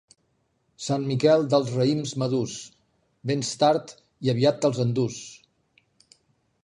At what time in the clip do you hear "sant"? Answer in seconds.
0.85-1.03